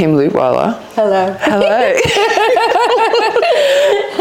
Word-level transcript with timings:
Kim 0.00 0.14
Leutwyler. 0.16 0.80
Hello. 0.94 1.36
Hello. 1.40 1.92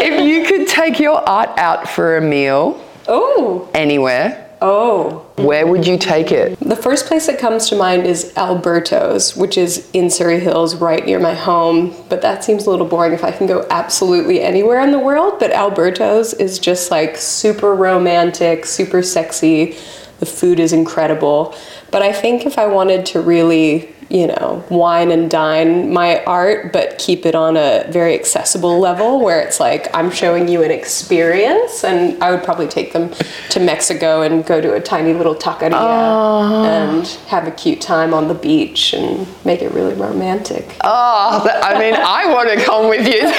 if 0.04 0.26
you 0.26 0.44
could 0.46 0.68
take 0.68 1.00
your 1.00 1.18
art 1.26 1.58
out 1.58 1.88
for 1.88 2.18
a 2.18 2.22
meal 2.22 2.84
Oh. 3.08 3.70
anywhere, 3.74 4.46
Oh. 4.62 5.22
where 5.38 5.66
would 5.66 5.88
you 5.88 5.98
take 5.98 6.34
it? 6.34 6.60
The 6.60 6.76
first 6.76 7.06
place 7.06 7.28
that 7.28 7.40
comes 7.40 7.70
to 7.70 7.78
mind 7.78 8.06
is 8.06 8.34
Alberto's, 8.36 9.38
which 9.38 9.58
is 9.58 9.88
in 9.94 10.10
Surry 10.10 10.42
Hills, 10.42 10.76
right 10.76 11.06
near 11.06 11.18
my 11.18 11.34
home. 11.34 11.96
But 12.10 12.22
that 12.24 12.44
seems 12.44 12.66
a 12.68 12.70
little 12.70 12.86
boring 12.86 13.14
if 13.14 13.24
I 13.24 13.32
can 13.32 13.48
go 13.48 13.66
absolutely 13.70 14.42
anywhere 14.42 14.82
in 14.82 14.92
the 14.92 15.00
world. 15.00 15.40
But 15.40 15.52
Alberto's 15.52 16.34
is 16.34 16.60
just 16.60 16.92
like 16.92 17.16
super 17.16 17.74
romantic, 17.74 18.66
super 18.66 19.02
sexy. 19.02 19.78
The 20.20 20.26
food 20.26 20.60
is 20.60 20.74
incredible. 20.74 21.56
But 21.90 22.02
I 22.02 22.12
think 22.12 22.46
if 22.46 22.58
I 22.58 22.68
wanted 22.68 23.06
to 23.06 23.22
really, 23.22 23.88
you 24.10 24.28
know, 24.28 24.64
wine 24.70 25.12
and 25.12 25.30
dine 25.30 25.94
my 25.94 26.24
art, 26.26 26.74
but 26.74 26.98
keep 26.98 27.26
it 27.26 27.36
on 27.36 27.56
a 27.56 27.86
very 27.90 28.16
accessible 28.16 28.80
level 28.80 29.20
where 29.22 29.40
it's 29.40 29.60
like 29.60 29.88
I'm 29.94 30.10
showing 30.10 30.48
you 30.48 30.64
an 30.64 30.72
experience, 30.72 31.84
and 31.84 32.22
I 32.22 32.32
would 32.32 32.44
probably 32.44 32.68
take 32.68 32.92
them 32.92 33.12
to 33.50 33.60
Mexico 33.60 34.22
and 34.22 34.46
go 34.46 34.60
to 34.62 34.74
a 34.74 34.82
tiny 34.82 35.14
little 35.14 35.36
taqueria 35.36 35.74
ah. 35.74 36.64
and 36.66 37.06
have 37.28 37.48
a 37.48 37.52
cute 37.52 37.82
time 37.82 38.14
on 38.14 38.28
the 38.28 38.34
beach 38.34 38.94
and 38.94 39.28
make 39.46 39.62
it 39.62 39.72
really 39.72 39.94
romantic. 39.94 40.76
Oh, 40.84 41.48
I 41.64 41.78
mean, 41.78 41.94
I 41.94 42.32
want 42.34 42.50
to 42.50 42.66
come 42.66 42.90
with 42.90 43.08
you 43.08 43.22
to 43.22 43.38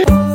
Mexico. 0.06 0.27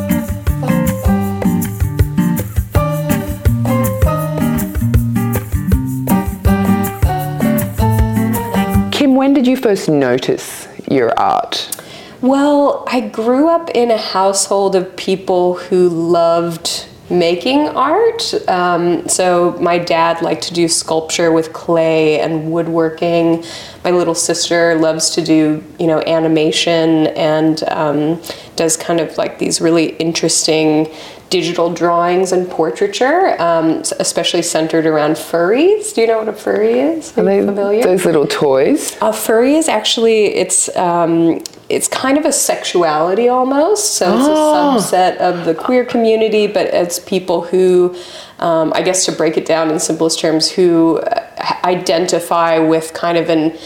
When 9.23 9.33
did 9.33 9.47
you 9.47 9.55
first 9.55 9.87
notice 9.87 10.67
your 10.91 11.17
art? 11.17 11.81
Well, 12.19 12.83
I 12.87 12.99
grew 12.99 13.47
up 13.47 13.69
in 13.69 13.89
a 13.89 13.97
household 13.97 14.75
of 14.75 14.97
people 14.97 15.53
who 15.53 15.87
loved 15.87 16.85
making 17.09 17.69
art. 17.69 18.33
Um, 18.49 19.07
so 19.07 19.57
my 19.61 19.77
dad 19.77 20.21
liked 20.21 20.43
to 20.49 20.53
do 20.53 20.67
sculpture 20.67 21.31
with 21.31 21.53
clay 21.53 22.19
and 22.19 22.51
woodworking. 22.51 23.45
My 23.85 23.91
little 23.91 24.13
sister 24.13 24.75
loves 24.75 25.11
to 25.11 25.21
do, 25.21 25.63
you 25.79 25.87
know, 25.87 26.01
animation 26.01 27.07
and 27.15 27.63
um, 27.69 28.21
does 28.57 28.75
kind 28.75 28.99
of 28.99 29.17
like 29.17 29.39
these 29.39 29.61
really 29.61 29.95
interesting 29.99 30.93
digital 31.29 31.73
drawings 31.73 32.31
and 32.31 32.49
portraiture, 32.49 33.41
um, 33.41 33.81
especially 33.99 34.41
centered 34.41 34.85
around 34.85 35.13
furries. 35.15 35.93
Do 35.93 36.01
you 36.01 36.07
know 36.07 36.19
what 36.19 36.27
a 36.29 36.33
furry 36.33 36.79
is? 36.79 37.17
Are, 37.17 37.23
you 37.33 37.45
familiar? 37.45 37.83
Those 37.83 38.05
little 38.05 38.27
toys. 38.27 38.95
A 39.01 39.11
furry 39.11 39.55
is 39.55 39.67
actually 39.67 40.25
it's 40.35 40.69
um, 40.75 41.41
it's 41.69 41.87
kind 41.87 42.17
of 42.19 42.25
a 42.25 42.31
sexuality 42.31 43.29
almost. 43.29 43.95
So 43.95 44.15
it's 44.15 44.27
Oh. 44.27 44.75
a 44.77 44.79
subset 44.79 45.17
of 45.17 45.45
the 45.45 45.55
queer 45.55 45.85
community, 45.85 46.45
but 46.45 46.67
it's 46.67 46.99
people 46.99 47.41
who, 47.41 47.95
um, 48.39 48.71
I 48.75 48.81
guess, 48.83 49.05
to 49.05 49.11
break 49.11 49.35
it 49.37 49.45
down 49.45 49.71
in 49.71 49.79
simplest 49.79 50.19
terms, 50.19 50.51
who 50.51 50.97
uh, 50.99 51.23
identify 51.63 52.59
with 52.59 52.93
kind 52.93 53.17
of 53.17 53.29
an 53.29 53.57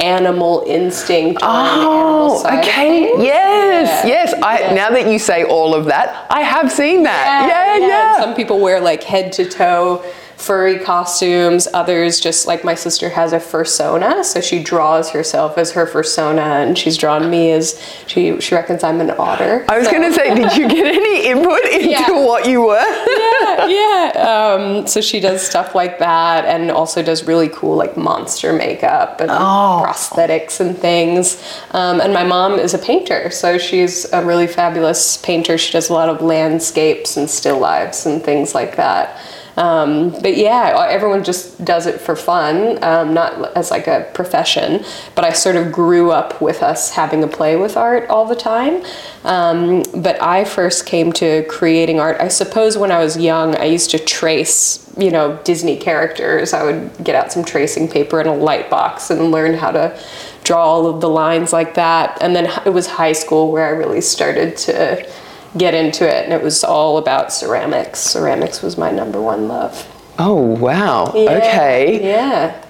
animal 0.00 0.62
instinct 0.66 1.42
an 1.42 1.48
animal 1.48 2.42
Oh, 2.44 2.58
okay. 2.58 3.12
Yes, 3.18 4.04
Yeah. 4.04 4.06
yes. 4.06 4.34
I 4.42 4.58
Yeah. 4.60 4.74
now 4.74 4.90
that 4.90 5.06
you 5.06 5.18
say 5.18 5.44
all 5.44 5.74
of 5.74 5.86
that, 5.86 6.26
I 6.30 6.42
have 6.42 6.70
seen 6.70 7.02
that. 7.04 7.46
Yeah, 7.48 7.76
yeah. 7.86 8.14
And 8.16 8.22
Some 8.24 8.34
people 8.34 8.58
wear 8.60 8.80
like 8.80 9.02
head 9.02 9.32
to 9.34 9.44
toe 9.46 10.02
furry 10.36 10.78
costumes. 10.78 11.66
Others 11.72 12.20
just 12.20 12.46
like 12.46 12.62
my 12.62 12.74
sister 12.74 13.08
has 13.08 13.32
a 13.32 13.38
fursona, 13.40 14.22
so 14.22 14.38
she 14.42 14.62
draws 14.62 15.08
herself 15.10 15.56
as 15.56 15.72
her 15.72 15.86
fursona, 15.86 16.62
and 16.62 16.76
she's 16.76 16.98
drawn 16.98 17.30
me 17.30 17.52
as 17.52 17.80
she 18.06 18.38
she 18.40 18.54
reckons 18.54 18.84
I'm 18.84 19.00
an 19.00 19.12
otter. 19.18 19.64
I 19.66 19.78
was 19.78 19.86
So- 19.86 19.92
going 19.92 20.02
to 20.02 20.12
say, 20.12 20.34
did 20.34 20.54
you 20.58 20.68
get 20.68 20.84
any 20.86 21.26
input 21.28 21.64
into 21.72 21.88
Yeah. 21.88 22.10
what 22.10 22.46
you 22.46 22.60
were? 22.62 22.76
yeah, 22.76 23.35
yeah. 23.68 24.56
Um, 24.56 24.86
so 24.86 25.00
she 25.00 25.20
does 25.20 25.46
stuff 25.46 25.74
like 25.74 25.98
that, 25.98 26.44
and 26.44 26.70
also 26.70 27.02
does 27.02 27.24
really 27.26 27.48
cool 27.48 27.76
like 27.76 27.96
monster 27.96 28.52
makeup 28.52 29.20
and 29.20 29.30
Oh. 29.30 29.82
prosthetics 29.84 30.60
and 30.60 30.76
things. 30.76 31.42
Um, 31.72 32.00
and 32.00 32.12
my 32.12 32.24
mom 32.24 32.58
is 32.58 32.74
a 32.74 32.78
painter, 32.78 33.30
so 33.30 33.58
she's 33.58 34.10
a 34.12 34.24
really 34.24 34.46
fabulous 34.46 35.16
painter. 35.18 35.58
She 35.58 35.72
does 35.72 35.88
a 35.88 35.92
lot 35.92 36.08
of 36.08 36.22
landscapes 36.22 37.16
and 37.16 37.28
still 37.28 37.58
lifes 37.58 38.06
and 38.06 38.22
things 38.22 38.54
like 38.54 38.76
that. 38.76 39.18
Um, 39.56 40.10
but 40.20 40.36
yeah, 40.36 40.86
everyone 40.88 41.24
just 41.24 41.64
does 41.64 41.86
it 41.86 42.00
for 42.00 42.14
fun, 42.14 42.82
um, 42.84 43.14
not 43.14 43.56
as 43.56 43.70
like 43.70 43.86
a 43.86 44.10
profession. 44.12 44.84
But 45.14 45.24
I 45.24 45.32
sort 45.32 45.56
of 45.56 45.72
grew 45.72 46.10
up 46.10 46.40
with 46.40 46.62
us 46.62 46.90
having 46.90 47.22
a 47.24 47.26
play 47.26 47.56
with 47.56 47.76
art 47.76 48.08
all 48.08 48.26
the 48.26 48.36
time. 48.36 48.82
Um, 49.24 49.82
but 49.94 50.20
I 50.22 50.44
first 50.44 50.86
came 50.86 51.12
to 51.14 51.44
creating 51.48 51.98
art, 51.98 52.20
I 52.20 52.28
suppose, 52.28 52.76
when 52.76 52.92
I 52.92 52.98
was 52.98 53.16
young. 53.16 53.56
I 53.56 53.64
used 53.64 53.90
to 53.90 53.98
trace, 53.98 54.92
you 54.96 55.10
know, 55.10 55.40
Disney 55.44 55.76
characters. 55.76 56.52
I 56.52 56.62
would 56.62 56.92
get 57.02 57.14
out 57.14 57.32
some 57.32 57.44
tracing 57.44 57.88
paper 57.88 58.20
and 58.20 58.28
a 58.28 58.34
light 58.34 58.68
box 58.68 59.10
and 59.10 59.30
learn 59.30 59.54
how 59.54 59.70
to 59.70 59.98
draw 60.44 60.64
all 60.64 60.86
of 60.86 61.00
the 61.00 61.08
lines 61.08 61.52
like 61.52 61.74
that. 61.74 62.18
And 62.20 62.36
then 62.36 62.50
it 62.64 62.70
was 62.70 62.86
high 62.86 63.12
school 63.12 63.50
where 63.50 63.66
I 63.66 63.70
really 63.70 64.00
started 64.00 64.56
to 64.58 65.10
get 65.56 65.74
into 65.74 66.04
it, 66.08 66.24
and 66.24 66.32
it 66.32 66.42
was 66.42 66.62
all 66.64 66.98
about 66.98 67.32
ceramics. 67.32 68.00
Ceramics 68.00 68.62
was 68.62 68.76
my 68.76 68.90
number 68.90 69.20
one 69.20 69.48
love. 69.48 69.92
Oh, 70.18 70.34
wow. 70.34 71.12
Yeah, 71.14 71.30
Okay. 71.32 72.02
Yeah. 72.02 72.62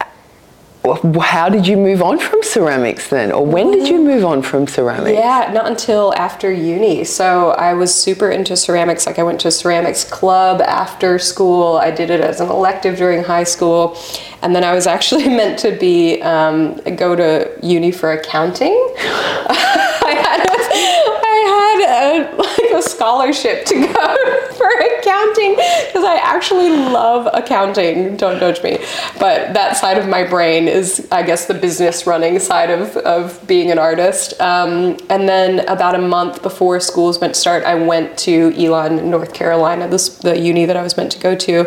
How 1.20 1.48
did 1.48 1.66
you 1.66 1.76
move 1.76 2.00
on 2.00 2.18
from 2.18 2.44
ceramics 2.44 3.08
then? 3.08 3.32
Or 3.32 3.44
when 3.44 3.72
did 3.72 3.88
you 3.88 4.00
move 4.00 4.24
on 4.24 4.40
from 4.42 4.68
ceramics? 4.68 5.18
Yeah, 5.18 5.50
not 5.52 5.66
until 5.66 6.14
after 6.14 6.52
uni. 6.52 7.02
So 7.02 7.50
I 7.50 7.74
was 7.74 7.92
super 7.92 8.30
into 8.30 8.56
ceramics. 8.56 9.04
Like 9.04 9.18
I 9.18 9.24
went 9.24 9.40
to 9.40 9.48
a 9.48 9.50
ceramics 9.50 10.04
club 10.04 10.60
after 10.60 11.18
school. 11.18 11.76
I 11.78 11.90
did 11.90 12.10
it 12.10 12.20
as 12.20 12.40
an 12.40 12.50
elective 12.50 12.96
during 12.98 13.24
high 13.24 13.42
school, 13.42 13.98
and 14.42 14.54
then 14.54 14.62
I 14.62 14.74
was 14.74 14.86
actually 14.86 15.28
meant 15.40 15.58
to 15.60 15.72
be 15.72 16.22
um, 16.22 16.76
go 16.96 17.16
to 17.16 17.50
uni 17.64 17.90
for 17.90 18.12
accounting. 18.12 18.70
I 18.98 20.14
had 20.22 20.40
a, 20.40 20.52
I 21.26 21.38
had 21.80 22.36
a 22.36 22.45
scholarship 22.96 23.64
to 23.66 23.74
go 23.74 24.50
for 24.56 24.68
accounting 24.68 25.54
because 25.54 26.04
I 26.04 26.18
actually 26.22 26.70
love 26.70 27.28
accounting. 27.32 28.16
Don't 28.16 28.40
judge 28.40 28.62
me, 28.62 28.78
but 29.20 29.52
that 29.54 29.76
side 29.76 29.98
of 29.98 30.08
my 30.08 30.24
brain 30.24 30.66
is, 30.66 31.06
I 31.12 31.22
guess, 31.22 31.46
the 31.46 31.54
business 31.54 32.06
running 32.06 32.38
side 32.38 32.70
of, 32.70 32.96
of 32.98 33.46
being 33.46 33.70
an 33.70 33.78
artist. 33.78 34.40
Um, 34.40 34.96
and 35.10 35.28
then 35.28 35.60
about 35.68 35.94
a 35.94 36.00
month 36.00 36.42
before 36.42 36.80
schools 36.80 37.20
went 37.20 37.34
to 37.34 37.40
start, 37.40 37.64
I 37.64 37.74
went 37.74 38.16
to 38.18 38.52
Elon, 38.56 39.10
North 39.10 39.34
Carolina, 39.34 39.88
this 39.88 40.18
the 40.18 40.38
uni 40.38 40.64
that 40.66 40.76
I 40.76 40.82
was 40.82 40.96
meant 40.96 41.12
to 41.12 41.18
go 41.18 41.36
to, 41.36 41.66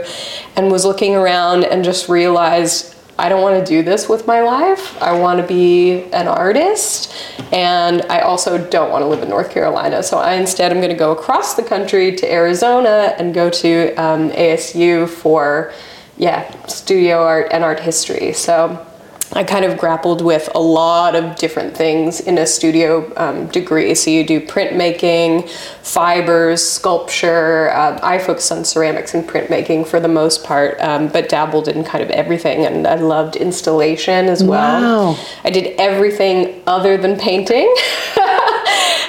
and 0.55 0.71
was 0.71 0.85
looking 0.85 1.15
around 1.15 1.63
and 1.63 1.83
just 1.83 2.09
realized 2.09 2.95
I 3.19 3.29
don't 3.29 3.41
want 3.41 3.63
to 3.63 3.65
do 3.65 3.83
this 3.83 4.07
with 4.07 4.25
my 4.25 4.41
life. 4.41 4.99
I 5.01 5.11
want 5.11 5.41
to 5.41 5.45
be 5.45 6.03
an 6.13 6.27
artist, 6.27 7.13
and 7.51 8.01
I 8.03 8.21
also 8.21 8.57
don't 8.69 8.91
want 8.91 9.03
to 9.03 9.07
live 9.07 9.21
in 9.21 9.29
North 9.29 9.51
Carolina. 9.51 10.01
So 10.01 10.17
I 10.17 10.33
instead 10.33 10.71
am 10.71 10.77
going 10.77 10.89
to 10.89 10.95
go 10.95 11.11
across 11.11 11.55
the 11.55 11.63
country 11.63 12.15
to 12.15 12.31
Arizona 12.31 13.15
and 13.17 13.33
go 13.33 13.49
to 13.49 13.93
um, 13.95 14.31
ASU 14.31 15.07
for, 15.07 15.73
yeah, 16.17 16.49
studio 16.65 17.21
art 17.21 17.49
and 17.51 17.63
art 17.63 17.81
history. 17.81 18.31
So 18.31 18.85
I 19.33 19.43
kind 19.43 19.63
of 19.63 19.77
grappled 19.77 20.21
with 20.21 20.49
a 20.55 20.59
lot 20.59 21.15
of 21.15 21.35
different 21.35 21.77
things 21.77 22.19
in 22.19 22.39
a 22.39 22.47
studio 22.47 23.11
um, 23.15 23.47
degree. 23.47 23.93
So 23.93 24.09
you 24.09 24.25
do 24.25 24.41
printmaking, 24.41 25.47
fibers, 25.83 26.67
sculpture. 26.67 27.71
Um, 27.75 27.99
I 28.01 28.17
focused 28.17 28.51
on 28.51 28.65
ceramics 28.65 29.13
and 29.13 29.27
printmaking 29.27 29.85
for 29.85 29.99
the 29.99 30.07
most 30.07 30.43
part, 30.43 30.81
um, 30.81 31.09
but 31.09 31.29
dabbled 31.29 31.67
in 31.67 31.83
kind 31.83 32.03
of 32.03 32.09
everything. 32.09 32.65
And 32.65 32.87
I 32.87 32.95
loved 32.95 33.35
installation 33.35 34.25
as 34.25 34.43
well. 34.43 35.13
Wow. 35.13 35.25
I 35.43 35.51
did 35.51 35.79
everything 35.79 36.63
other 36.65 36.97
than 36.97 37.19
painting. 37.19 37.71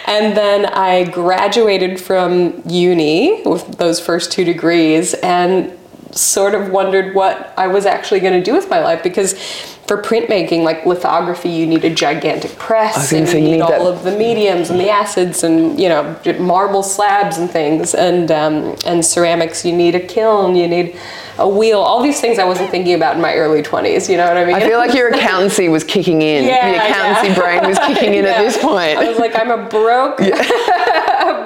and 0.06 0.36
then 0.36 0.66
I 0.66 1.04
graduated 1.04 1.98
from 1.98 2.62
uni 2.66 3.40
with 3.42 3.78
those 3.78 3.98
first 3.98 4.32
two 4.32 4.44
degrees 4.44 5.14
and 5.14 5.72
sort 6.12 6.54
of 6.54 6.70
wondered 6.70 7.14
what 7.14 7.52
I 7.56 7.66
was 7.68 7.86
actually 7.86 8.20
going 8.20 8.34
to 8.34 8.42
do 8.42 8.54
with 8.54 8.68
my 8.68 8.80
life 8.80 9.02
because 9.02 9.34
for 9.86 10.00
printmaking, 10.00 10.62
like 10.62 10.86
lithography, 10.86 11.48
you 11.48 11.66
need 11.66 11.84
a 11.84 11.92
gigantic 11.92 12.52
press 12.58 13.12
and 13.12 13.28
you 13.28 13.40
need, 13.40 13.60
all 13.60 13.70
that- 13.70 13.80
of 13.80 14.04
the 14.04 14.12
mediums 14.16 14.70
and 14.70 14.78
the 14.78 14.88
acids 14.88 15.42
and 15.42 15.80
you 15.80 15.88
know 15.88 16.16
marble 16.38 16.82
slabs 16.84 17.38
and 17.38 17.50
things 17.50 17.92
and 17.94 18.30
um, 18.30 18.76
and 18.86 19.04
ceramics. 19.04 19.64
You 19.64 19.72
need 19.72 19.96
a 19.96 20.00
kiln, 20.00 20.54
you 20.54 20.68
need 20.68 20.96
a 21.38 21.48
wheel. 21.48 21.80
All 21.80 22.02
these 22.04 22.20
things 22.20 22.38
I 22.38 22.44
wasn't 22.44 22.70
thinking 22.70 22.94
about 22.94 23.16
in 23.16 23.20
my 23.20 23.34
early 23.34 23.62
twenties. 23.62 24.08
You 24.08 24.16
know 24.16 24.28
what 24.28 24.36
I 24.36 24.44
mean? 24.44 24.54
I 24.54 24.60
feel 24.60 24.78
like 24.78 24.94
your 24.94 25.08
accountancy 25.08 25.68
was 25.68 25.82
kicking 25.82 26.22
in. 26.22 26.44
Yeah, 26.50 26.70
the 26.70 26.76
accountancy 26.88 27.28
yeah. 27.28 27.40
brain 27.40 27.68
was 27.68 27.78
kicking 27.80 28.14
in 28.14 28.26
at 28.26 28.38
this 28.44 28.58
point. 28.58 28.96
I 28.96 29.08
was 29.08 29.18
like, 29.18 29.34
I'm 29.34 29.50
a 29.50 29.68
broke, 29.68 30.20
a 30.20 30.30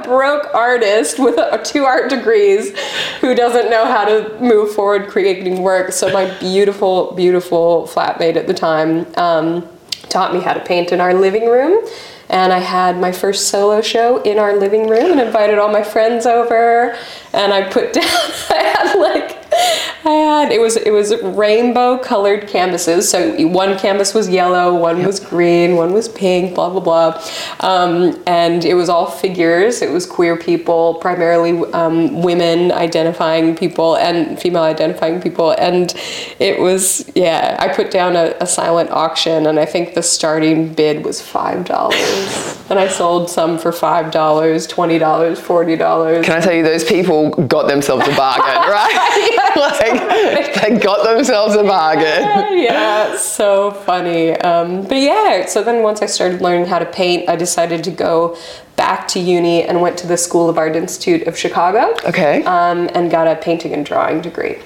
broke 0.04 0.54
artist 0.54 1.18
with 1.18 1.36
two 1.64 1.84
art 1.84 2.10
degrees 2.10 2.78
who 3.20 3.34
doesn't 3.34 3.70
know 3.70 3.86
how 3.86 4.04
to 4.04 4.38
move 4.40 4.74
forward 4.74 5.08
creating 5.08 5.62
work. 5.62 5.92
So 5.92 6.12
my 6.12 6.32
beautiful, 6.38 7.12
beautiful 7.12 7.88
flatmate 7.92 8.36
at 8.36 8.46
the 8.46 8.54
time. 8.54 9.06
Um, 9.16 9.68
taught 10.14 10.32
me 10.32 10.40
how 10.40 10.52
to 10.52 10.60
paint 10.60 10.92
in 10.92 11.00
our 11.00 11.12
living 11.12 11.48
room. 11.48 11.84
And 12.28 12.52
I 12.52 12.60
had 12.60 12.98
my 12.98 13.12
first 13.12 13.48
solo 13.48 13.80
show 13.80 14.22
in 14.22 14.38
our 14.38 14.56
living 14.56 14.88
room 14.88 15.10
and 15.10 15.20
invited 15.20 15.58
all 15.58 15.70
my 15.70 15.82
friends 15.82 16.24
over. 16.24 16.96
And 17.32 17.52
I 17.52 17.68
put 17.68 17.92
down, 18.00 18.04
I 18.04 18.74
had 18.76 18.98
like, 18.98 19.93
I 20.06 20.10
had 20.10 20.52
it 20.52 20.60
was 20.60 20.76
it 20.76 20.90
was 20.90 21.14
rainbow 21.22 21.96
colored 21.96 22.46
canvases. 22.46 23.08
So 23.08 23.46
one 23.48 23.78
canvas 23.78 24.12
was 24.12 24.28
yellow, 24.28 24.74
one 24.74 25.02
was 25.04 25.18
green, 25.18 25.76
one 25.76 25.94
was 25.94 26.08
pink, 26.08 26.54
blah 26.54 26.68
blah 26.68 26.80
blah, 26.80 27.22
um, 27.60 28.22
and 28.26 28.64
it 28.66 28.74
was 28.74 28.90
all 28.90 29.10
figures. 29.10 29.80
It 29.80 29.90
was 29.90 30.04
queer 30.04 30.36
people, 30.36 30.94
primarily 30.96 31.52
um, 31.72 32.22
women 32.22 32.70
identifying 32.70 33.56
people 33.56 33.96
and 33.96 34.38
female 34.38 34.62
identifying 34.62 35.22
people, 35.22 35.52
and 35.52 35.94
it 36.38 36.60
was 36.60 37.10
yeah. 37.14 37.56
I 37.58 37.68
put 37.68 37.90
down 37.90 38.14
a, 38.14 38.34
a 38.40 38.46
silent 38.46 38.90
auction, 38.90 39.46
and 39.46 39.58
I 39.58 39.64
think 39.64 39.94
the 39.94 40.02
starting 40.02 40.74
bid 40.74 41.02
was 41.02 41.22
five 41.22 41.64
dollars, 41.64 42.62
and 42.68 42.78
I 42.78 42.88
sold 42.88 43.30
some 43.30 43.58
for 43.58 43.72
five 43.72 44.10
dollars, 44.10 44.66
twenty 44.66 44.98
dollars, 44.98 45.40
forty 45.40 45.76
dollars. 45.76 46.26
Can 46.26 46.36
I 46.36 46.40
tell 46.40 46.52
you, 46.52 46.62
those 46.62 46.84
people 46.84 47.30
got 47.30 47.68
themselves 47.68 48.06
a 48.06 48.14
bargain, 48.14 48.44
right? 48.70 49.43
like, 49.56 50.60
they 50.60 50.78
got 50.78 51.04
themselves 51.04 51.54
a 51.54 51.62
bargain. 51.62 52.04
yeah, 52.62 53.16
so 53.16 53.70
funny. 53.70 54.32
Um, 54.32 54.82
but 54.82 54.96
yeah, 54.98 55.46
so 55.46 55.62
then 55.62 55.82
once 55.82 56.02
I 56.02 56.06
started 56.06 56.40
learning 56.40 56.66
how 56.66 56.78
to 56.78 56.86
paint, 56.86 57.28
I 57.28 57.36
decided 57.36 57.84
to 57.84 57.90
go 57.90 58.36
back 58.76 59.06
to 59.08 59.20
uni 59.20 59.62
and 59.62 59.80
went 59.80 59.96
to 59.98 60.06
the 60.06 60.16
School 60.16 60.48
of 60.48 60.58
Art 60.58 60.76
Institute 60.76 61.26
of 61.26 61.38
Chicago. 61.38 61.94
Okay. 62.04 62.42
Um, 62.44 62.90
and 62.94 63.10
got 63.10 63.26
a 63.26 63.36
painting 63.36 63.72
and 63.72 63.86
drawing 63.86 64.20
degree. 64.20 64.58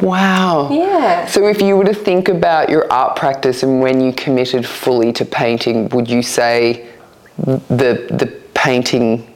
Wow. 0.00 0.68
Yeah. 0.70 1.26
So 1.26 1.46
if 1.46 1.62
you 1.62 1.76
were 1.76 1.84
to 1.84 1.94
think 1.94 2.28
about 2.28 2.68
your 2.68 2.90
art 2.92 3.14
practice 3.16 3.62
and 3.62 3.80
when 3.80 4.00
you 4.00 4.12
committed 4.12 4.66
fully 4.66 5.12
to 5.12 5.24
painting, 5.24 5.88
would 5.90 6.10
you 6.10 6.22
say 6.22 6.88
the 7.38 8.06
the 8.10 8.40
painting 8.54 9.31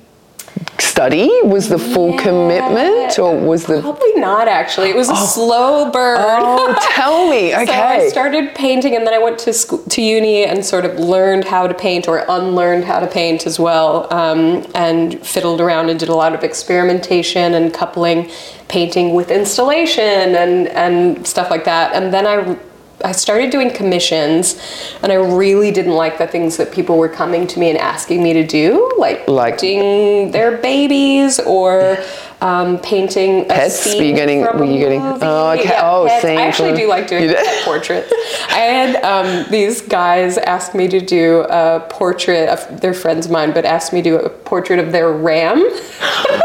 study 0.80 1.30
was 1.44 1.68
the 1.68 1.78
full 1.78 2.10
Yeah. 2.12 2.22
commitment 2.22 3.18
or 3.18 3.34
was 3.36 3.64
the 3.66 3.80
Probably 3.80 4.14
not 4.16 4.48
actually. 4.48 4.90
It 4.90 4.96
was 4.96 5.08
a 5.08 5.16
slow 5.16 5.90
burn. 5.90 6.18
Oh, 6.20 6.74
tell 6.94 7.28
me. 7.28 7.54
Okay. 7.54 7.64
So 7.66 7.82
I 8.06 8.08
started 8.08 8.54
painting, 8.54 8.94
and 8.96 9.06
then 9.06 9.14
I 9.14 9.18
went 9.18 9.38
to 9.40 9.52
school, 9.52 9.78
to 9.90 10.02
uni 10.02 10.44
and 10.44 10.64
sort 10.64 10.84
of 10.84 10.98
learned 10.98 11.44
how 11.44 11.66
to 11.66 11.74
paint 11.74 12.08
or 12.08 12.24
unlearned 12.28 12.84
how 12.84 12.98
to 13.00 13.06
paint 13.06 13.46
as 13.46 13.58
well, 13.58 14.06
um, 14.12 14.66
and 14.74 15.18
fiddled 15.26 15.60
around 15.60 15.88
and 15.90 15.98
did 15.98 16.08
a 16.08 16.14
lot 16.14 16.34
of 16.34 16.42
experimentation 16.44 17.54
and 17.54 17.72
coupling 17.74 18.30
painting 18.68 19.14
with 19.14 19.30
installation 19.30 20.34
and 20.36 20.68
and 20.68 21.26
stuff 21.26 21.50
like 21.50 21.64
that. 21.64 21.92
And 21.94 22.12
then 22.14 22.26
I. 22.26 22.56
I 23.04 23.12
started 23.12 23.50
doing 23.50 23.70
commissions, 23.70 24.58
and 25.02 25.12
I 25.12 25.16
really 25.16 25.70
didn't 25.70 25.92
like 25.94 26.16
the 26.16 26.26
things 26.26 26.56
that 26.56 26.72
people 26.72 26.96
were 26.96 27.10
coming 27.10 27.46
to 27.48 27.60
me 27.60 27.68
and 27.68 27.78
asking 27.78 28.22
me 28.22 28.32
to 28.32 28.46
do, 28.46 28.90
like, 28.98 29.28
Like- 29.28 29.60
painting 29.60 30.30
their 30.30 30.56
babies 30.56 31.38
or 31.40 31.98
um, 32.40 32.78
painting 32.78 33.42
a 33.42 33.44
Pets? 33.44 33.94
Were 33.94 34.02
you 34.02 34.14
getting- 34.14 34.40
were 34.42 34.64
you 34.64 34.78
getting- 34.78 35.00
oh, 35.02 35.50
okay. 35.52 35.64
Yeah, 35.64 35.80
Oh, 35.90 36.06
pets. 36.06 36.24
I 36.24 36.34
actually 36.36 36.74
do 36.76 36.86
like 36.88 37.06
doing 37.06 37.28
pet 37.28 37.64
portraits. 37.64 38.12
I 38.50 38.58
had 38.58 39.02
um, 39.04 39.46
these 39.50 39.80
guys 39.82 40.36
ask 40.38 40.74
me 40.74 40.86
to 40.88 41.00
do 41.00 41.46
a 41.48 41.80
portrait 41.88 42.48
of 42.48 42.80
their 42.80 42.92
friends 42.94 43.26
of 43.26 43.32
mine, 43.32 43.52
but 43.52 43.64
asked 43.64 43.92
me 43.92 44.02
to 44.02 44.10
do 44.10 44.16
a 44.16 44.28
portrait 44.28 44.78
of 44.78 44.92
their 44.92 45.10
ram, 45.12 45.60
their 45.60 45.70
pet 46.00 46.30
ram. 46.30 46.40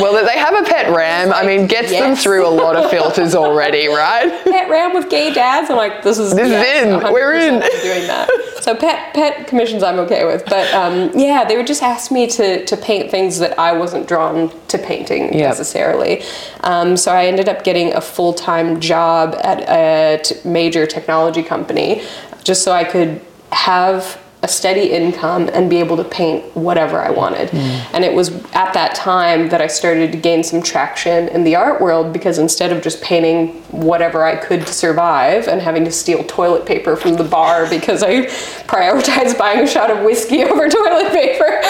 Well, 0.00 0.12
they 0.24 0.38
have 0.38 0.54
a 0.54 0.62
pet 0.68 0.94
ram. 0.94 1.32
I 1.32 1.44
mean, 1.46 1.66
gets 1.66 1.90
them 1.90 2.16
through 2.16 2.46
a 2.46 2.50
lot 2.50 2.76
of 2.76 2.90
filters 2.90 3.34
already, 3.34 3.86
right? 4.02 4.30
pet 4.44 4.68
ram 4.70 4.94
with 4.94 5.08
gay 5.10 5.32
dads. 5.32 5.70
I'm 5.70 5.76
like, 5.76 6.02
this 6.02 6.18
is 6.18 6.34
This 6.34 6.46
is 6.46 6.52
yes, 6.52 6.84
in. 6.86 7.00
100% 7.00 7.12
We're 7.12 7.34
in. 7.34 7.60
doing 7.60 8.06
that. 8.06 8.28
So 8.62 8.74
pet 8.74 9.12
pet 9.14 9.46
commissions 9.46 9.82
I'm 9.82 9.98
okay 10.00 10.24
with, 10.24 10.44
but 10.46 10.72
um, 10.72 11.10
yeah, 11.14 11.44
they 11.44 11.56
would 11.56 11.66
just 11.66 11.82
ask 11.82 12.10
me 12.10 12.26
to 12.28 12.64
to 12.64 12.76
paint 12.76 13.10
things 13.10 13.38
that 13.38 13.58
I 13.58 13.72
wasn't 13.72 14.08
drawn 14.08 14.50
to 14.68 14.78
painting 14.78 15.24
Yep. 15.34 15.48
necessarily. 15.50 16.22
Um, 16.62 16.96
so 16.96 17.12
I 17.12 17.26
ended 17.26 17.48
up 17.48 17.62
getting 17.64 17.92
a 17.94 18.00
full 18.00 18.32
time 18.32 18.80
job 18.80 19.36
at 19.42 19.60
a 19.68 20.22
t- 20.22 20.36
major 20.48 20.86
technology 20.86 21.42
company, 21.42 22.02
just 22.42 22.62
so 22.62 22.72
I 22.72 22.84
could 22.84 23.20
have 23.52 24.18
a 24.44 24.48
steady 24.48 24.92
income 24.92 25.48
and 25.54 25.70
be 25.70 25.78
able 25.78 25.96
to 25.96 26.04
paint 26.04 26.54
whatever 26.54 27.00
I 27.00 27.10
wanted. 27.10 27.48
And 27.94 28.04
it 28.04 28.12
was 28.12 28.28
at 28.52 28.74
that 28.74 28.94
time 28.94 29.48
that 29.48 29.62
I 29.62 29.68
started 29.68 30.12
to 30.12 30.18
gain 30.18 30.44
some 30.44 30.60
traction 30.60 31.28
in 31.28 31.44
the 31.44 31.56
art 31.56 31.80
world 31.80 32.12
because 32.12 32.38
instead 32.38 32.70
of 32.70 32.82
just 32.82 33.02
painting 33.02 33.54
whatever 33.72 34.22
I 34.22 34.36
could 34.36 34.66
to 34.66 34.72
survive 34.72 35.48
and 35.48 35.62
having 35.62 35.86
to 35.86 35.90
steal 35.90 36.22
toilet 36.24 36.66
paper 36.66 36.94
from 36.94 37.14
the 37.14 37.24
bar 37.24 37.68
because 37.70 38.02
I 38.02 38.26
prioritized 38.66 39.38
buying 39.38 39.60
a 39.60 39.66
shot 39.66 39.90
of 39.90 40.04
whiskey 40.04 40.44
over 40.44 40.68
toilet 40.68 41.10
paper, 41.10 41.60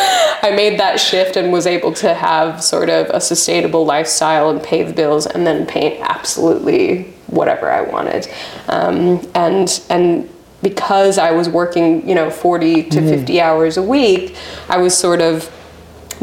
I 0.43 0.53
made 0.56 0.81
that 0.81 0.99
shift 0.99 1.37
and 1.37 1.53
was 1.53 1.69
able 1.69 1.93
to 1.93 2.12
have 2.12 2.62
sort 2.62 2.91
of 2.91 3.06
a 3.11 3.21
sustainable 3.21 3.87
lifestyle 3.87 4.50
and 4.50 4.61
pay 4.61 4.82
the 4.82 4.93
bills 4.93 5.26
and 5.26 5.47
then 5.47 5.65
paint 5.65 6.00
absolutely 6.00 7.05
whatever 7.29 7.71
I 7.71 7.82
wanted. 7.82 8.29
Um, 8.67 9.25
and 9.37 9.81
and 9.88 10.29
because 10.64 11.19
I 11.19 11.31
was 11.31 11.49
working, 11.49 12.08
you 12.08 12.16
know, 12.16 12.31
40 12.31 12.84
to 12.84 12.99
mm-hmm. 12.99 13.08
50 13.08 13.40
hours 13.40 13.76
a 13.76 13.82
week, 13.82 14.34
I 14.69 14.78
was 14.78 14.99
sort 14.99 15.20
of 15.20 15.49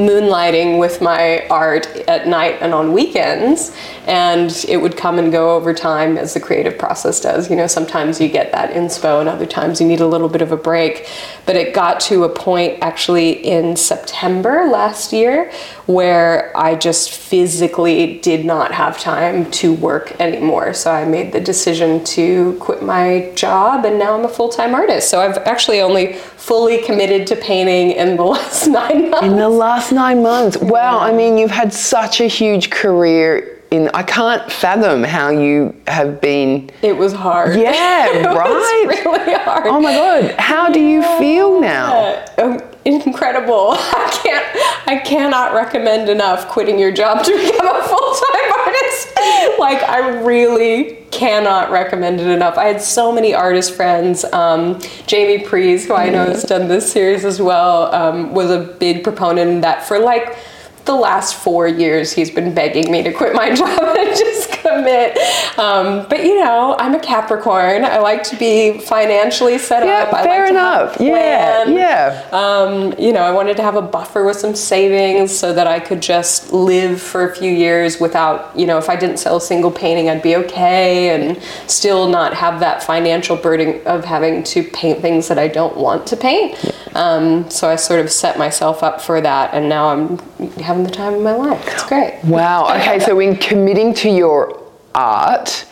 moonlighting 0.08 0.80
with 0.80 1.02
my 1.02 1.48
art 1.48 1.86
at 2.08 2.28
night 2.28 2.58
and 2.62 2.74
on 2.74 2.94
weekends 2.94 3.76
and 4.08 4.66
it 4.68 4.78
would 4.78 4.98
come 4.98 5.20
and 5.20 5.32
go 5.32 5.56
over 5.56 5.74
time 5.74 6.18
as 6.18 6.34
the 6.34 6.40
creative 6.40 6.78
process 6.78 7.20
does. 7.20 7.50
You 7.50 7.56
know 7.56 7.68
sometimes 7.68 8.20
you 8.20 8.28
get 8.28 8.52
that 8.52 8.72
inspo 8.72 9.20
and 9.20 9.30
other 9.30 9.46
times 9.46 9.80
you 9.80 9.88
need 9.88 10.02
a 10.02 10.08
little 10.08 10.30
bit 10.30 10.42
of 10.42 10.52
a 10.52 10.58
break. 10.58 11.08
But 11.46 11.56
it 11.56 11.74
got 11.74 12.00
to 12.02 12.24
a 12.24 12.30
point 12.30 12.80
actually 12.82 13.32
in 13.32 13.76
September 13.76 14.68
last 14.72 15.14
year 15.14 15.52
where 15.86 16.56
I 16.58 16.76
just 16.76 17.12
physically 17.12 18.20
did 18.20 18.46
not 18.46 18.72
have 18.72 19.00
time 19.00 19.50
to 19.52 19.74
work 19.74 20.20
anymore. 20.20 20.74
So 20.74 20.92
I 20.92 21.06
made 21.06 21.32
the 21.32 21.42
decision 21.42 22.04
to 22.06 22.58
quit 22.60 22.82
my 22.82 23.32
job 23.36 23.86
and 23.86 24.00
now 24.00 24.18
I'm 24.18 24.26
a 24.26 24.30
full-time 24.30 24.74
artist. 24.74 25.10
So 25.10 25.22
I've 25.22 25.38
actually 25.40 25.82
only 25.82 26.18
fully 26.42 26.80
committed 26.80 27.28
to 27.28 27.36
painting 27.36 27.92
in 27.92 28.18
the 28.18 28.24
last 28.36 28.68
9 28.68 29.10
months 29.12 29.28
In 29.28 29.38
the 29.38 29.48
last 29.48 29.92
nine 29.92 30.24
months. 30.24 30.58
Wow, 30.58 31.00
I 31.00 31.14
mean, 31.14 31.38
you've 31.38 31.52
had 31.52 31.72
such 31.72 32.20
a 32.20 32.26
huge 32.26 32.72
career 32.72 33.60
in. 33.70 33.90
I 33.94 34.02
can't 34.04 34.52
fathom 34.52 35.04
how 35.04 35.30
you 35.30 35.76
have 35.88 36.20
been. 36.20 36.72
It 36.82 36.98
was 36.98 37.14
hard. 37.14 37.60
Yeah, 37.60 38.08
it 38.16 38.26
right. 38.26 38.88
Was 38.88 39.06
really 39.06 39.34
hard. 39.36 39.68
Oh 39.68 39.80
my 39.80 39.94
God, 39.94 40.36
how 40.40 40.72
do 40.72 40.80
you 40.80 41.04
feel 41.20 41.62
now? 41.62 42.26
Um, 42.40 42.60
incredible. 42.86 43.68
I 43.78 44.10
can't. 44.24 44.46
I 44.88 44.98
cannot 44.98 45.54
recommend 45.54 46.10
enough 46.10 46.48
quitting 46.50 46.80
your 46.80 46.92
job 46.92 47.24
to 47.24 47.32
become 47.32 47.68
a 47.68 47.84
full-time 47.84 48.52
artist. 48.60 48.81
like 49.60 49.84
I 49.84 50.22
really 50.24 50.98
cannot 51.12 51.70
recommend 51.72 52.20
it 52.20 52.28
enough. 52.28 52.58
I 52.58 52.66
had 52.66 52.82
so 52.82 53.12
many 53.12 53.34
artist 53.34 53.76
friends. 53.76 54.24
Um, 54.26 54.80
Jamie 55.06 55.44
Preisz, 55.44 55.86
who 55.86 55.94
I 55.94 56.10
know 56.10 56.26
has 56.26 56.44
done 56.44 56.68
this 56.68 56.92
series 56.92 57.24
as 57.24 57.42
well, 57.42 57.94
um, 57.94 58.34
was 58.34 58.50
a 58.50 58.60
big 58.60 59.04
proponent 59.04 59.62
that 59.62 59.84
for 59.84 60.00
like 60.00 60.38
the 60.86 60.96
last 60.96 61.36
four 61.36 61.68
years 61.68 62.12
he's 62.12 62.32
been 62.32 62.56
begging 62.56 62.92
me 62.92 63.04
to 63.04 63.14
quit 63.14 63.34
my 63.36 63.54
job 63.56 63.96
and 63.98 64.18
just 64.18 64.52
commit 64.62 65.18
um, 65.58 66.06
but 66.10 66.24
you 66.24 66.40
know 66.44 66.76
i'm 66.80 66.96
a 66.96 67.00
capricorn. 67.00 67.84
I 67.84 67.98
like 68.00 68.24
to 68.24 68.36
be 68.38 68.80
financially 68.80 69.58
set 69.58 69.86
Yeah, 69.86 70.04
up. 70.04 70.14
I 70.14 70.24
fair 70.24 70.40
like 70.44 70.48
to 70.48 70.52
enough. 70.52 70.98
Yeah, 71.00 71.66
yeah. 71.68 72.28
um, 72.32 72.94
you 73.00 73.12
know 73.14 73.22
i 73.22 73.32
wanted 73.32 73.58
to 73.58 73.64
have 73.64 73.76
a 73.76 73.82
buffer 73.82 74.24
with 74.26 74.38
some 74.38 74.56
savings 74.56 75.38
so 75.38 75.54
that 75.54 75.68
i 75.68 75.80
could 75.80 76.02
just 76.02 76.52
live 76.54 77.02
for 77.02 77.30
a 77.30 77.36
few 77.36 77.52
years 77.52 78.00
without 78.00 78.58
you 78.58 78.66
know 78.66 78.78
if 78.78 78.90
i 78.90 78.96
didn't 78.96 79.18
sell 79.18 79.38
a 79.38 79.42
single 79.42 79.72
painting 79.72 80.10
i'd 80.10 80.22
be 80.22 80.36
okay 80.36 81.10
and 81.10 81.42
still 81.68 82.08
not 82.08 82.34
have 82.34 82.60
that 82.60 82.84
financial 82.84 83.36
burden 83.36 83.82
of 83.86 84.06
having 84.06 84.44
to 84.44 84.64
paint 84.64 85.02
things 85.02 85.28
that 85.28 85.38
i 85.40 85.48
don't 85.48 85.76
want 85.78 86.06
to 86.08 86.16
paint. 86.18 86.56
Um, 86.96 87.50
so 87.50 87.70
i 87.70 87.76
sort 87.76 88.00
of 88.00 88.12
set 88.12 88.38
myself 88.38 88.84
up 88.84 89.02
for 89.02 89.22
that 89.22 89.54
and 89.54 89.68
now 89.70 89.90
i'm 89.90 90.18
having 90.62 90.84
the 90.84 90.92
time 90.92 91.14
of 91.16 91.22
my 91.22 91.34
life. 91.34 91.64
It's 91.68 91.86
great. 91.88 92.20
Wow. 92.24 92.66
Okay, 92.76 93.00
so 93.00 93.20
in 93.20 93.36
committing 93.38 93.94
to 93.96 94.10
your 94.10 94.51
art, 94.96 95.66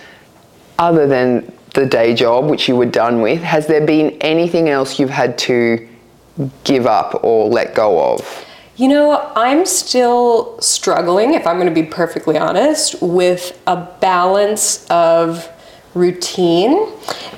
other 0.78 1.08
than 1.08 1.52
the 1.74 1.86
day 1.86 2.14
job, 2.14 2.50
which 2.50 2.68
you 2.68 2.76
were 2.76 2.86
done 2.86 3.22
with, 3.22 3.42
has 3.42 3.68
there 3.68 3.86
been 3.86 4.12
anything 4.22 4.70
else 4.70 5.00
you've 5.00 5.10
had 5.10 5.38
to 5.40 5.88
give 6.64 6.86
up 6.86 7.24
or 7.24 7.48
let 7.48 7.76
go 7.76 8.14
of? 8.14 8.46
You 8.76 8.88
know, 8.88 9.32
I'm 9.36 9.66
still 9.66 10.60
struggling, 10.62 11.34
if 11.34 11.46
I'm 11.46 11.58
going 11.58 11.68
to 11.68 11.82
be 11.82 11.88
perfectly 11.88 12.38
honest, 12.38 13.02
with 13.02 13.62
a 13.68 13.76
balance 14.00 14.86
of 14.90 15.50
routine 15.94 16.88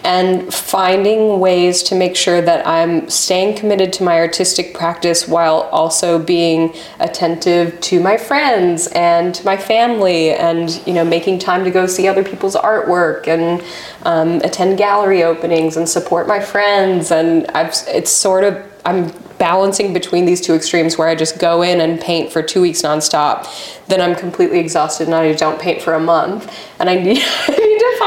and 0.04 0.54
finding 0.54 1.40
ways 1.40 1.84
to 1.84 1.96
make 1.96 2.16
sure 2.16 2.42
that 2.42 2.66
I'm 2.68 3.10
staying 3.10 3.56
committed 3.56 3.94
to 3.94 4.04
my 4.04 4.18
artistic 4.18 4.74
practice 4.74 5.28
while 5.28 5.70
also 5.72 6.20
being 6.20 6.74
attentive 7.00 7.80
to 7.82 8.00
my 8.00 8.18
friends 8.18 8.88
and 8.88 9.34
to 9.36 9.46
my 9.46 9.58
family 9.58 10.32
and 10.32 10.82
you 10.86 10.94
know 10.94 11.06
making 11.06 11.40
time 11.40 11.64
to 11.64 11.72
go 11.72 11.88
see 11.88 12.08
other 12.08 12.24
people's 12.24 12.56
artwork 12.56 13.28
and 13.28 13.64
um, 14.04 14.42
attend 14.42 14.78
gallery 14.78 15.24
openings 15.24 15.78
and 15.78 15.88
support 15.88 16.28
my 16.28 16.40
friends. 16.40 17.12
And 17.12 17.48
I've 17.52 17.74
it's 17.88 18.12
sort 18.12 18.44
of 18.44 18.72
I'm 18.84 19.12
balancing 19.38 19.92
between 19.92 20.26
these 20.26 20.40
two 20.40 20.54
extremes 20.54 21.00
where 21.00 21.08
I 21.08 21.16
just 21.16 21.40
go 21.40 21.64
in 21.64 21.82
and 21.82 22.00
paint 22.00 22.32
for 22.32 22.44
two 22.44 22.62
weeks 22.62 22.84
nonstop, 22.84 23.48
then 23.88 24.00
I'm 24.00 24.16
completely 24.16 24.60
exhausted 24.60 25.08
and 25.08 25.16
I 25.16 25.34
don't 25.34 25.60
paint 25.60 25.82
for 25.82 25.94
a 25.94 26.00
month, 26.00 26.56
and 26.80 26.88
I 26.88 26.96
need, 26.96 27.18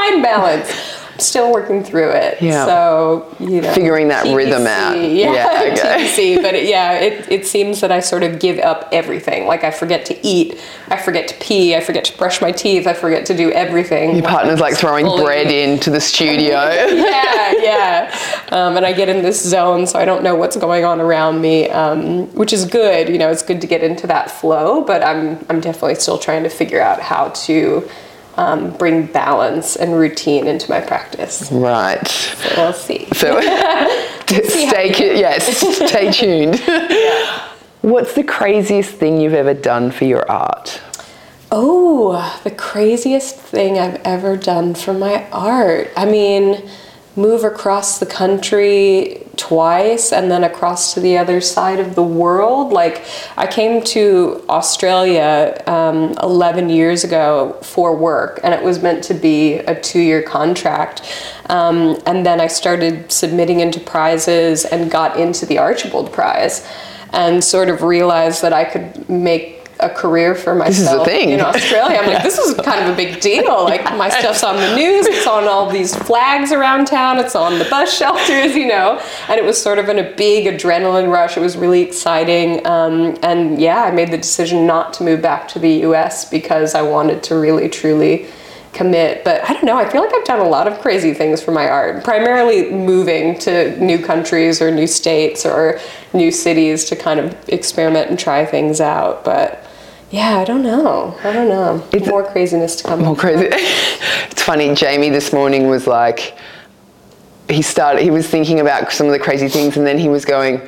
I 0.05 0.09
need 0.11 0.15
to 0.17 0.21
find 0.21 0.23
balance. 0.23 1.01
I'm 1.15 1.19
still 1.21 1.53
working 1.53 1.81
through 1.81 2.09
it. 2.09 2.41
Yeah. 2.41 2.65
So 2.65 3.33
you 3.39 3.61
know, 3.61 3.73
Figuring 3.73 4.09
that 4.09 4.35
rhythm 4.35 4.67
out. 4.67 4.95
Yeah, 4.97 5.31
Yeah, 5.31 5.71
okay. 5.71 6.09
TBC. 6.09 6.41
But 6.41 6.55
it, 6.55 6.67
yeah, 6.67 6.99
it, 6.99 7.31
it 7.31 7.47
seems 7.47 7.79
that 7.79 7.89
I 7.89 8.01
sort 8.01 8.23
of 8.23 8.37
give 8.37 8.59
up 8.59 8.89
everything. 8.91 9.47
Like 9.47 9.63
I 9.63 9.71
forget 9.71 10.05
to 10.07 10.27
eat, 10.27 10.61
I 10.89 10.97
forget 10.97 11.29
to 11.29 11.35
pee, 11.35 11.73
I 11.73 11.79
forget 11.79 12.03
to 12.05 12.17
brush 12.17 12.41
my 12.41 12.51
teeth, 12.51 12.85
I 12.85 12.91
forget 12.93 13.25
to 13.27 13.37
do 13.37 13.49
everything. 13.51 14.17
Your 14.17 14.25
partner's 14.25 14.59
like 14.59 14.75
throwing 14.75 15.05
Fully- 15.05 15.23
bread 15.23 15.47
into 15.49 15.89
the 15.89 16.01
studio. 16.01 16.49
yeah, 16.69 17.53
yeah. 17.61 18.45
Um, 18.51 18.75
and 18.75 18.85
I 18.85 18.91
get 18.91 19.07
in 19.07 19.23
this 19.23 19.41
zone, 19.41 19.87
so 19.87 19.97
I 19.97 20.03
don't 20.03 20.21
know 20.21 20.35
what's 20.35 20.57
going 20.57 20.83
on 20.83 20.99
around 20.99 21.39
me, 21.39 21.69
um, 21.69 22.27
which 22.35 22.51
is 22.51 22.65
good. 22.65 23.07
You 23.07 23.19
know, 23.19 23.31
it's 23.31 23.41
good 23.41 23.61
to 23.61 23.67
get 23.67 23.83
into 23.83 24.05
that 24.07 24.29
flow, 24.29 24.83
but 24.83 25.01
I'm 25.01 25.39
I'm 25.49 25.61
definitely 25.61 25.95
still 25.95 26.17
trying 26.17 26.43
to 26.43 26.49
figure 26.49 26.81
out 26.81 26.99
how 26.99 27.29
to 27.29 27.89
um, 28.37 28.71
bring 28.77 29.05
balance 29.07 29.75
and 29.75 29.93
routine 29.95 30.47
into 30.47 30.69
my 30.69 30.81
practice. 30.81 31.51
right. 31.51 32.05
So 32.07 32.53
we'll 32.57 32.73
see. 32.73 33.07
So 33.13 33.39
stay 34.27 34.91
cu- 34.93 35.17
yes, 35.17 35.57
stay 35.57 36.11
tuned. 36.19 36.59
What's 37.81 38.13
the 38.13 38.23
craziest 38.23 38.91
thing 38.91 39.21
you've 39.21 39.33
ever 39.33 39.53
done 39.53 39.91
for 39.91 40.05
your 40.05 40.29
art? 40.29 40.81
Oh, 41.51 42.39
the 42.43 42.51
craziest 42.51 43.35
thing 43.35 43.77
I've 43.77 44.01
ever 44.03 44.35
done 44.35 44.73
for 44.73 44.93
my 44.93 45.29
art. 45.29 45.91
I 45.95 46.05
mean, 46.05 46.67
move 47.15 47.43
across 47.43 47.99
the 47.99 48.05
country 48.05 49.21
twice 49.37 50.11
and 50.11 50.29
then 50.29 50.43
across 50.43 50.93
to 50.93 50.99
the 50.99 51.17
other 51.17 51.39
side 51.39 51.79
of 51.79 51.95
the 51.95 52.03
world. 52.03 52.73
Like, 52.73 53.05
I 53.37 53.47
came 53.47 53.83
to 53.85 54.43
Australia 54.49 55.61
um, 55.67 56.15
11 56.21 56.69
years 56.69 57.03
ago 57.03 57.57
for 57.61 57.95
work, 57.95 58.39
and 58.43 58.53
it 58.53 58.63
was 58.63 58.81
meant 58.81 59.03
to 59.05 59.13
be 59.13 59.55
a 59.55 59.79
two 59.79 59.99
year 59.99 60.21
contract. 60.21 61.01
Um, 61.47 61.97
and 62.05 62.25
then 62.25 62.41
I 62.41 62.47
started 62.47 63.11
submitting 63.11 63.59
into 63.59 63.79
prizes 63.79 64.65
and 64.65 64.91
got 64.91 65.17
into 65.17 65.45
the 65.45 65.57
Archibald 65.57 66.11
Prize 66.11 66.67
and 67.13 67.43
sort 67.43 67.69
of 67.69 67.81
realized 67.81 68.41
that 68.41 68.51
I 68.51 68.65
could 68.65 69.09
make 69.09 69.54
a 69.79 69.89
career 69.89 70.35
for 70.35 70.53
is 70.53 70.59
myself 70.59 71.01
a 71.01 71.05
thing. 71.05 71.29
in 71.31 71.41
Australia. 71.41 71.97
I'm 71.97 72.07
like, 72.07 72.23
this 72.23 72.37
is 72.37 72.55
kind 72.61 72.83
of 72.85 72.93
a 72.93 72.95
big 72.95 73.19
deal. 73.19 73.63
Like 73.63 73.83
my 73.97 74.09
stuff's 74.09 74.43
on 74.43 74.55
the 74.55 74.75
news, 74.75 75.05
it's 75.05 75.27
on 75.27 75.47
all 75.47 75.69
these 75.69 75.95
flags 75.95 76.51
around 76.51 76.85
town, 76.87 77.19
it's 77.19 77.35
on 77.35 77.59
the 77.59 77.65
bus 77.65 77.93
shelters, 77.97 78.55
you 78.55 78.67
know. 78.67 79.01
And 79.27 79.39
it 79.39 79.43
was 79.43 79.61
sort 79.61 79.79
of 79.79 79.89
in 79.89 79.99
a 79.99 80.15
big 80.15 80.45
adrenaline 80.45 81.11
rush. 81.11 81.37
It 81.37 81.41
was 81.41 81.57
really 81.57 81.81
exciting. 81.81 82.65
Um, 82.65 83.17
and 83.21 83.59
yeah, 83.59 83.83
I 83.83 83.91
made 83.91 84.11
the 84.11 84.17
decision 84.17 84.65
not 84.65 84.93
to 84.93 85.03
move 85.03 85.21
back 85.21 85.47
to 85.49 85.59
the 85.59 85.71
US 85.85 86.29
because 86.29 86.73
I 86.73 86.81
wanted 86.81 87.23
to 87.23 87.35
really 87.35 87.67
truly 87.67 88.27
commit. 88.75 89.23
But 89.23 89.41
I 89.49 89.53
don't 89.53 89.63
know, 89.63 89.77
I 89.77 89.89
feel 89.89 90.01
like 90.01 90.13
I've 90.13 90.25
done 90.25 90.39
a 90.39 90.49
lot 90.49 90.67
of 90.67 90.79
crazy 90.79 91.13
things 91.13 91.41
for 91.41 91.51
my 91.51 91.67
art, 91.67 92.03
primarily 92.03 92.69
moving 92.71 93.39
to 93.39 93.77
new 93.83 93.97
countries 93.97 94.61
or 94.61 94.69
new 94.69 94.85
states 94.85 95.45
or 95.45 95.79
new 96.13 96.31
cities 96.31 96.85
to 96.85 96.95
kind 96.95 97.19
of 97.19 97.49
experiment 97.49 98.09
and 98.09 98.19
try 98.19 98.45
things 98.45 98.79
out. 98.79 99.25
But 99.25 99.64
yeah, 100.15 100.37
I 100.39 100.45
don't 100.45 100.63
know. 100.63 101.17
I 101.23 101.33
don't 101.33 101.49
know. 101.49 101.85
It's 101.91 102.07
More 102.07 102.23
craziness 102.23 102.77
to 102.77 102.83
come. 102.87 103.01
More 103.01 103.15
crazy. 103.17 103.47
it's 104.31 104.41
funny. 104.41 104.73
Jamie 104.73 105.09
this 105.09 105.33
morning 105.33 105.67
was 105.67 105.87
like, 105.87 106.37
he 107.49 107.61
started. 107.61 108.01
He 108.01 108.11
was 108.11 108.25
thinking 108.27 108.61
about 108.61 108.91
some 108.93 109.07
of 109.07 109.11
the 109.13 109.19
crazy 109.19 109.49
things, 109.49 109.75
and 109.77 109.85
then 109.85 109.97
he 109.99 110.07
was 110.09 110.23
going. 110.25 110.61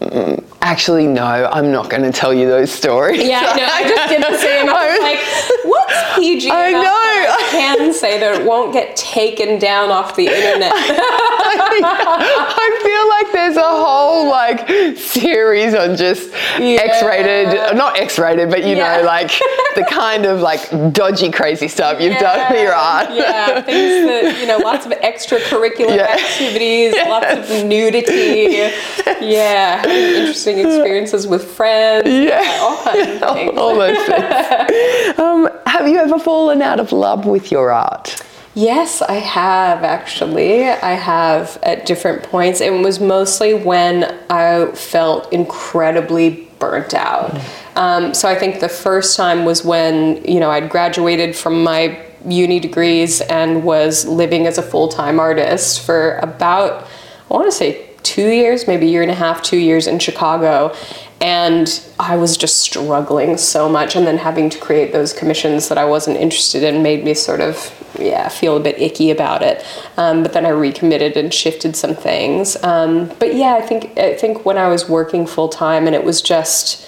"Mm, 0.00 0.44
Actually, 0.60 1.06
no, 1.06 1.24
I'm 1.24 1.70
not 1.72 1.88
going 1.88 2.02
to 2.02 2.12
tell 2.12 2.34
you 2.34 2.46
those 2.48 2.70
stories. 2.70 3.22
Yeah, 3.22 3.40
I. 3.44 3.82
I 3.84 3.88
just 3.88 4.08
did 4.10 4.22
the 4.22 4.36
same. 4.36 4.68
I 4.68 4.90
was 4.90 5.00
like, 5.00 5.20
what's 5.64 6.14
PG 6.16 6.50
I 6.52 6.70
know. 6.72 6.80
I 6.84 7.48
can 7.52 7.92
say 7.94 8.18
that 8.20 8.40
it 8.40 8.44
won't 8.46 8.72
get 8.72 8.94
taken 8.96 9.58
down 9.58 9.90
off 9.90 10.14
the 10.16 10.26
internet? 10.38 10.72
I 11.84 12.80
feel 12.82 13.08
like 13.08 13.32
there's 13.32 13.56
a 13.56 13.62
whole 13.62 14.28
like 14.28 14.68
series 14.98 15.74
on 15.74 15.96
just 15.96 16.30
Yeah. 16.58 16.80
X-rated, 16.82 17.76
not 17.76 17.98
X-rated, 17.98 18.50
but 18.50 18.64
you 18.64 18.76
Yeah. 18.76 18.98
know, 18.98 19.02
like 19.04 19.30
the 19.74 19.84
kind 19.90 20.26
of 20.26 20.40
like 20.40 20.68
dodgy, 20.92 21.30
crazy 21.30 21.68
stuff 21.68 22.00
you've 22.00 22.18
done 22.18 22.52
with 22.52 22.60
your 22.62 22.74
art. 22.74 23.10
Yeah, 23.12 23.60
things 23.62 24.06
that, 24.06 24.38
you 24.40 24.46
know, 24.46 24.58
lots 24.58 24.86
of 24.86 24.92
extracurricular 24.92 25.96
Yeah. 25.96 26.14
activities, 26.14 26.94
lots 27.06 27.50
of 27.50 27.64
nudity. 27.64 28.70
Yeah, 29.20 29.86
interesting 29.86 30.58
experiences 30.58 31.26
with 31.26 31.44
friends. 31.44 32.08
Yeah. 32.08 32.58
all 32.60 32.76
kinds 32.84 33.22
of 33.22 33.34
things. 33.34 33.58
All 33.58 33.74
those 33.76 33.96
things. 33.96 35.18
Um, 35.18 35.48
have 35.66 35.88
you 35.88 35.98
ever 35.98 36.18
fallen 36.18 36.62
out 36.62 36.80
of 36.80 36.92
love 36.92 37.26
with 37.26 37.50
your 37.50 37.70
art? 37.70 38.22
Yes, 38.58 39.02
I 39.02 39.20
have 39.20 39.84
actually. 39.84 40.68
I 40.68 40.94
have 40.94 41.60
at 41.62 41.86
different 41.86 42.24
points. 42.24 42.60
It 42.60 42.72
was 42.72 42.98
mostly 42.98 43.54
when 43.54 44.02
I 44.28 44.72
felt 44.72 45.32
incredibly 45.32 46.48
burnt 46.58 46.92
out. 46.92 47.40
Um, 47.76 48.14
so 48.14 48.28
I 48.28 48.34
think 48.34 48.58
the 48.58 48.68
first 48.68 49.16
time 49.16 49.44
was 49.44 49.64
when, 49.64 50.24
you 50.24 50.40
know, 50.40 50.50
I'd 50.50 50.70
graduated 50.70 51.36
from 51.36 51.62
my 51.62 52.04
uni 52.26 52.58
degrees 52.58 53.20
and 53.20 53.62
was 53.62 54.04
living 54.06 54.48
as 54.48 54.58
a 54.58 54.62
full 54.62 54.88
time 54.88 55.20
artist 55.20 55.86
for 55.86 56.16
about, 56.16 56.82
I 57.30 57.34
want 57.34 57.46
to 57.46 57.52
say, 57.52 57.86
two 58.02 58.28
years, 58.28 58.66
maybe 58.66 58.86
a 58.86 58.90
year 58.90 59.02
and 59.02 59.10
a 59.12 59.14
half, 59.14 59.40
two 59.40 59.56
years 59.56 59.86
in 59.86 60.00
Chicago. 60.00 60.74
And 61.20 61.80
I 62.00 62.16
was 62.16 62.36
just 62.36 62.58
struggling 62.58 63.36
so 63.36 63.68
much. 63.68 63.94
And 63.94 64.04
then 64.04 64.18
having 64.18 64.50
to 64.50 64.58
create 64.58 64.92
those 64.92 65.12
commissions 65.12 65.68
that 65.68 65.78
I 65.78 65.84
wasn't 65.84 66.16
interested 66.16 66.64
in 66.64 66.82
made 66.82 67.04
me 67.04 67.14
sort 67.14 67.40
of, 67.40 67.56
yeah, 67.98 68.28
feel 68.28 68.56
a 68.56 68.60
bit 68.60 68.80
icky 68.80 69.10
about 69.10 69.42
it. 69.42 69.64
Um, 69.96 70.22
but 70.22 70.32
then 70.32 70.44
I 70.44 70.50
recommitted 70.50 71.16
and 71.16 71.32
shifted 71.32 71.76
some 71.76 71.94
things. 71.94 72.62
Um, 72.62 73.10
but 73.18 73.34
yeah, 73.34 73.54
I 73.54 73.62
think, 73.62 73.96
I 73.98 74.14
think 74.14 74.44
when 74.44 74.58
I 74.58 74.68
was 74.68 74.88
working 74.88 75.26
full 75.26 75.48
time 75.48 75.86
and 75.86 75.94
it 75.94 76.04
was 76.04 76.20
just, 76.20 76.86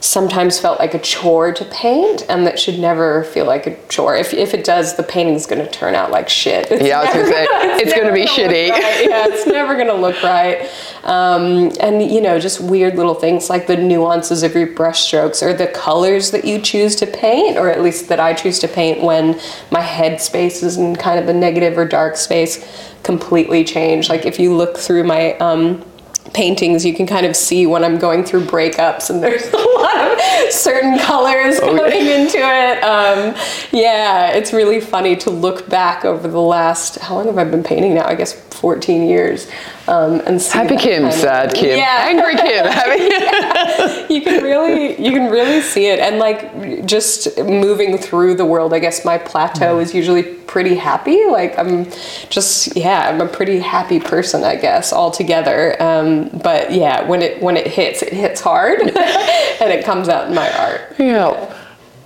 sometimes 0.00 0.58
felt 0.58 0.78
like 0.78 0.94
a 0.94 0.98
chore 0.98 1.52
to 1.52 1.64
paint 1.66 2.24
and 2.30 2.46
that 2.46 2.58
should 2.58 2.78
never 2.78 3.24
feel 3.24 3.44
like 3.44 3.66
a 3.66 3.76
chore 3.88 4.16
if, 4.16 4.32
if 4.32 4.54
it 4.54 4.64
does 4.64 4.96
the 4.96 5.02
painting's 5.02 5.44
going 5.46 5.62
to 5.62 5.70
turn 5.70 5.94
out 5.94 6.10
like 6.10 6.26
shit 6.28 6.70
It's 6.70 6.82
Yeah, 6.82 7.00
I 7.00 7.04
was 7.04 7.12
gonna 7.14 7.22
never 7.28 7.32
say, 7.32 7.82
it's 7.82 7.90
gonna 7.92 8.04
never 8.04 8.14
be 8.14 8.22
look 8.22 8.30
shitty. 8.30 8.70
right. 8.70 9.06
yeah 9.08 9.26
it's 9.28 9.46
never 9.46 9.74
going 9.74 9.88
to 9.88 9.94
look 9.94 10.22
right 10.22 10.68
um, 11.04 11.70
and 11.80 12.02
you 12.10 12.20
know 12.20 12.38
just 12.38 12.60
weird 12.60 12.96
little 12.96 13.14
things 13.14 13.50
like 13.50 13.66
the 13.66 13.76
nuances 13.76 14.42
of 14.42 14.54
your 14.54 14.68
brush 14.68 15.00
strokes 15.02 15.42
or 15.42 15.52
the 15.52 15.66
colors 15.66 16.30
that 16.30 16.44
you 16.46 16.60
choose 16.60 16.96
to 16.96 17.06
paint 17.06 17.58
or 17.58 17.68
at 17.70 17.82
least 17.82 18.08
that 18.08 18.18
i 18.20 18.32
choose 18.32 18.58
to 18.60 18.68
paint 18.68 19.02
when 19.02 19.38
my 19.70 19.80
head 19.80 20.20
space 20.20 20.62
is 20.62 20.78
in 20.78 20.96
kind 20.96 21.18
of 21.20 21.28
a 21.28 21.32
negative 21.32 21.76
or 21.76 21.84
dark 21.84 22.16
space 22.16 22.88
completely 23.02 23.64
change 23.64 24.08
like 24.08 24.24
if 24.24 24.38
you 24.40 24.54
look 24.54 24.76
through 24.78 25.04
my 25.04 25.34
um, 25.38 25.84
paintings 26.34 26.84
you 26.84 26.94
can 26.94 27.06
kind 27.06 27.26
of 27.26 27.34
see 27.34 27.66
when 27.66 27.82
i'm 27.82 27.98
going 27.98 28.22
through 28.24 28.44
breakups 28.44 29.10
and 29.10 29.22
there's 29.22 29.42
a 29.52 29.56
lot 29.56 29.64
of 29.64 29.69
certain 30.50 30.98
colors 30.98 31.58
Oh, 31.60 31.76
coming 31.76 32.06
into 32.06 32.38
it. 32.38 32.82
Um, 32.84 33.34
yeah 33.72 34.30
it's 34.32 34.52
really 34.52 34.80
funny 34.80 35.16
to 35.16 35.30
look 35.30 35.68
back 35.68 36.04
over 36.04 36.26
the 36.28 36.40
last 36.40 36.96
how 36.98 37.16
long 37.16 37.26
have 37.26 37.38
i 37.38 37.44
been 37.44 37.62
painting 37.62 37.94
now? 37.94 38.06
I 38.06 38.14
guess 38.14 38.32
14 38.32 39.08
years 39.08 39.48
um, 39.90 40.20
and 40.26 40.40
Happy 40.40 40.76
Kim, 40.76 41.02
kind 41.02 41.06
of- 41.06 41.12
sad 41.12 41.52
Kim, 41.54 41.76
yeah. 41.78 42.06
Angry 42.08 42.36
Kim. 42.36 42.64
Happy- 42.78 44.14
you 44.14 44.22
can 44.22 44.42
really 44.42 45.00
you 45.02 45.12
can 45.12 45.30
really 45.30 45.60
see 45.60 45.86
it. 45.86 45.98
And 45.98 46.18
like 46.18 46.86
just 46.86 47.36
moving 47.38 47.98
through 47.98 48.34
the 48.34 48.44
world 48.44 48.72
i 48.74 48.78
guess 48.78 49.04
my 49.04 49.18
plateau 49.18 49.78
is 49.78 49.94
usually 49.94 50.22
pretty 50.22 50.74
happy. 50.74 51.24
Like 51.26 51.58
i'm 51.58 51.86
just 52.28 52.76
yeah 52.76 53.08
i'm 53.08 53.20
a 53.20 53.26
pretty 53.28 53.58
happy 53.60 54.00
person 54.00 54.44
i 54.44 54.56
guess 54.56 54.92
altogether. 54.92 55.80
Um, 55.82 56.28
but 56.42 56.72
yeah 56.72 57.02
when 57.08 57.22
it 57.22 57.40
when 57.42 57.56
it 57.56 57.66
hits 57.66 58.02
it 58.02 58.12
hits 58.12 58.40
hard 58.40 58.80
and 59.60 59.70
it 59.70 59.84
comes 59.84 60.08
out 60.08 60.28
in 60.28 60.34
my 60.34 60.50
art. 60.58 60.94
Yeah. 60.98 61.56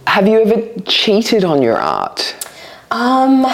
Have 0.07 0.27
you 0.29 0.41
ever 0.43 0.63
cheated 0.87 1.45
on 1.45 1.63
your 1.63 1.77
art? 1.79 2.35
Um, 2.91 3.45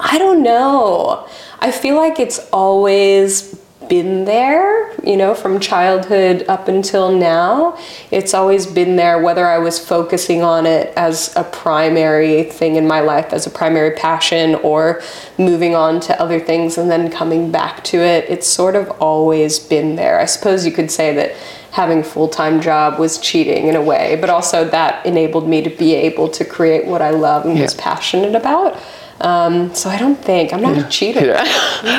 I 0.00 0.16
don't 0.18 0.42
know. 0.42 1.28
I 1.64 1.70
feel 1.70 1.96
like 1.96 2.20
it's 2.20 2.46
always 2.52 3.54
been 3.88 4.26
there, 4.26 4.92
you 5.02 5.16
know, 5.16 5.34
from 5.34 5.58
childhood 5.60 6.44
up 6.46 6.68
until 6.68 7.10
now. 7.10 7.78
It's 8.10 8.34
always 8.34 8.66
been 8.66 8.96
there, 8.96 9.22
whether 9.22 9.46
I 9.46 9.56
was 9.56 9.78
focusing 9.78 10.42
on 10.42 10.66
it 10.66 10.92
as 10.94 11.34
a 11.36 11.42
primary 11.42 12.44
thing 12.44 12.76
in 12.76 12.86
my 12.86 13.00
life, 13.00 13.32
as 13.32 13.46
a 13.46 13.50
primary 13.50 13.92
passion, 13.92 14.56
or 14.56 15.00
moving 15.38 15.74
on 15.74 16.00
to 16.00 16.20
other 16.20 16.38
things 16.38 16.76
and 16.76 16.90
then 16.90 17.10
coming 17.10 17.50
back 17.50 17.82
to 17.84 17.96
it. 17.96 18.26
It's 18.28 18.46
sort 18.46 18.76
of 18.76 18.90
always 19.00 19.58
been 19.58 19.96
there. 19.96 20.20
I 20.20 20.26
suppose 20.26 20.66
you 20.66 20.72
could 20.72 20.90
say 20.90 21.14
that 21.14 21.34
having 21.70 22.00
a 22.00 22.04
full-time 22.04 22.60
job 22.60 22.98
was 22.98 23.18
cheating 23.18 23.68
in 23.68 23.74
a 23.74 23.82
way, 23.82 24.18
but 24.20 24.28
also 24.28 24.68
that 24.68 25.06
enabled 25.06 25.48
me 25.48 25.62
to 25.62 25.70
be 25.70 25.94
able 25.94 26.28
to 26.28 26.44
create 26.44 26.84
what 26.84 27.00
I 27.00 27.08
love 27.08 27.46
and 27.46 27.58
was 27.58 27.72
passionate 27.72 28.34
about. 28.34 28.78
Um, 29.20 29.74
so 29.74 29.88
I 29.88 29.98
don't 29.98 30.16
think 30.16 30.52
I'm 30.52 30.60
not 30.60 30.76
a 30.76 30.88
cheater. 30.88 31.36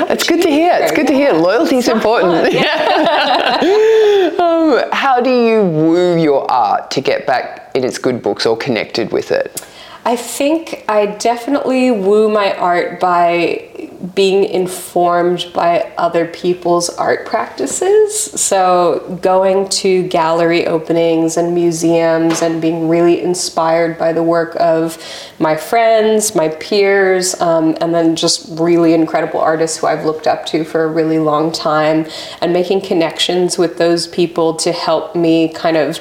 It's 0.08 0.28
good 0.28 0.42
to 0.42 0.50
hear. 0.50 0.72
It's 0.82 0.92
good 0.92 1.08
to 1.08 1.14
hear. 1.14 1.32
Loyalty 1.34 1.78
is 1.78 1.88
important. 1.88 2.54
um, 4.40 4.84
how 4.92 5.22
do 5.22 5.30
you 5.30 5.64
woo 5.64 6.18
your 6.18 6.50
art 6.52 6.90
to 6.92 7.02
get 7.02 7.26
back 7.28 7.72
in 7.76 7.84
its 7.84 7.98
good 7.98 8.22
books 8.22 8.46
or 8.46 8.58
connected 8.58 9.12
with 9.12 9.32
it? 9.32 9.62
I 10.08 10.16
think 10.16 10.86
I 10.88 11.08
definitely 11.08 11.90
woo 11.90 12.30
my 12.30 12.56
art 12.56 13.00
by 13.00 13.70
being 14.14 14.44
informed 14.44 15.52
by 15.52 15.92
other 15.98 16.28
people's 16.28 16.90
art 16.90 17.26
practices. 17.26 18.14
So, 18.40 19.18
going 19.24 19.68
to 19.70 20.08
gallery 20.08 20.68
openings 20.68 21.38
and 21.38 21.56
museums 21.56 22.44
and 22.44 22.62
being 22.62 22.88
really 22.88 23.20
inspired 23.24 23.98
by 23.98 24.14
the 24.14 24.22
work 24.22 24.56
of 24.60 25.04
my 25.40 25.56
friends, 25.56 26.36
my 26.36 26.50
peers, 26.50 27.40
um, 27.42 27.76
and 27.82 27.92
then 27.92 28.16
just 28.16 28.60
really 28.60 28.94
incredible 28.94 29.40
artists 29.40 29.78
who 29.78 29.88
I've 29.88 30.06
looked 30.06 30.28
up 30.28 30.46
to 30.48 30.64
for 30.64 30.84
a 30.84 30.88
really 30.88 31.18
long 31.18 31.52
time, 31.52 32.06
and 32.42 32.54
making 32.54 32.82
connections 32.82 33.58
with 33.58 33.80
those 33.80 34.06
people 34.06 34.54
to 34.58 34.72
help 34.72 35.16
me 35.16 35.50
kind 35.50 35.78
of 35.78 36.00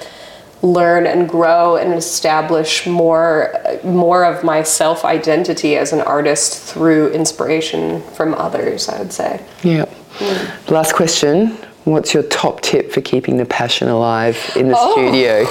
learn 0.64 1.06
and 1.06 1.28
grow 1.28 1.76
and 1.76 1.92
establish 1.92 2.86
more 2.86 3.52
more 3.84 4.24
of 4.24 4.42
my 4.42 4.62
self 4.62 5.04
identity 5.04 5.76
as 5.76 5.92
an 5.92 6.00
artist 6.00 6.62
through 6.72 7.08
inspiration 7.12 8.00
from 8.16 8.32
others 8.34 8.88
i 8.88 8.98
would 8.98 9.12
say 9.12 9.40
Yeah. 9.62 9.84
Mm. 10.18 10.70
Last 10.70 10.94
question. 10.94 11.56
What's 11.84 12.14
your 12.14 12.22
top 12.22 12.60
tip 12.62 12.92
for 12.92 13.00
keeping 13.02 13.36
the 13.36 13.44
passion 13.44 13.88
alive 13.88 14.38
in 14.56 14.68
the 14.68 14.74
Oh. 14.78 14.92
studio? 14.92 15.46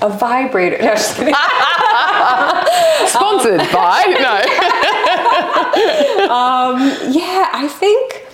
a 0.00 0.08
vibrator 0.08 0.78
no, 0.78 0.92
just 0.94 1.16
kidding. 1.16 1.34
Sponsored 3.06 3.60
by? 3.72 4.04
No. 4.26 4.34
Um, 6.24 6.78
yeah 7.12 7.48
i 7.52 7.68
think 7.68 8.24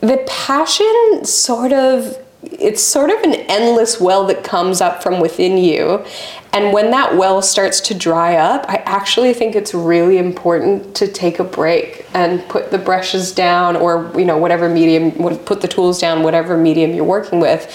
the 0.00 0.18
passion 0.26 1.24
sort 1.24 1.72
of 1.72 2.16
it's 2.42 2.82
sort 2.82 3.10
of 3.10 3.20
an 3.22 3.34
endless 3.48 4.00
well 4.00 4.26
that 4.26 4.42
comes 4.42 4.80
up 4.80 5.02
from 5.02 5.20
within 5.20 5.56
you. 5.56 6.04
And 6.52 6.72
when 6.72 6.90
that 6.90 7.16
well 7.16 7.40
starts 7.40 7.80
to 7.80 7.94
dry 7.94 8.36
up 8.36 8.66
i 8.68 8.74
actually 8.84 9.32
think 9.32 9.56
it's 9.56 9.72
really 9.72 10.18
important 10.18 10.94
to 10.96 11.08
take 11.08 11.38
a 11.38 11.44
break 11.44 12.04
and 12.12 12.46
put 12.50 12.70
the 12.70 12.76
brushes 12.76 13.32
down 13.32 13.74
or 13.74 14.12
you 14.14 14.26
know 14.26 14.36
whatever 14.36 14.68
medium 14.68 15.12
put 15.46 15.62
the 15.62 15.68
tools 15.68 15.98
down 15.98 16.22
whatever 16.22 16.58
medium 16.58 16.92
you're 16.92 17.06
working 17.06 17.40
with 17.40 17.72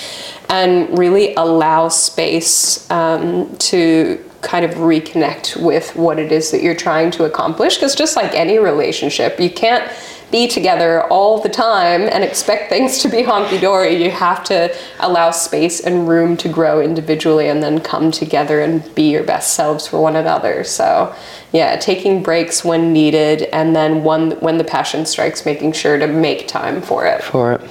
and 0.49 0.95
really 0.95 1.33
allow 1.35 1.89
space 1.89 2.89
um, 2.91 3.55
to 3.57 4.23
kind 4.41 4.63
of 4.63 4.71
reconnect 4.75 5.61
with 5.61 5.95
what 5.95 6.19
it 6.19 6.31
is 6.31 6.51
that 6.51 6.61
you're 6.61 6.75
trying 6.75 7.11
to 7.11 7.25
accomplish. 7.25 7.75
Because 7.75 7.95
just 7.95 8.15
like 8.15 8.33
any 8.33 8.59
relationship 8.59 9.39
you 9.39 9.49
can't 9.49 9.91
be 10.31 10.47
together 10.47 11.03
all 11.03 11.39
the 11.41 11.49
time 11.49 12.01
and 12.01 12.23
expect 12.23 12.69
things 12.69 12.99
to 12.99 13.09
be 13.09 13.23
honky 13.23 13.59
dory. 13.59 14.03
You 14.03 14.11
have 14.11 14.43
to 14.45 14.75
allow 14.99 15.31
space 15.31 15.79
and 15.79 16.07
room 16.07 16.35
to 16.37 16.49
grow 16.49 16.81
individually 16.81 17.47
and 17.47 17.63
then 17.63 17.79
come 17.79 18.11
together 18.11 18.61
and 18.61 18.93
be 18.95 19.11
your 19.11 19.23
best 19.23 19.53
selves 19.53 19.87
for 19.87 20.01
one 20.01 20.15
another. 20.15 20.63
So, 20.63 21.15
yeah, 21.53 21.77
taking 21.77 22.23
breaks 22.23 22.65
when 22.65 22.91
needed 22.91 23.43
and 23.53 23.75
then 23.75 24.03
one 24.03 24.31
when 24.39 24.57
the 24.57 24.63
passion 24.63 25.05
strikes, 25.05 25.45
making 25.45 25.71
sure 25.73 25.97
to 25.97 26.07
make 26.07 26.47
time 26.47 26.81
for 26.81 27.05
it. 27.05 27.23
For 27.23 27.53
it. 27.53 27.61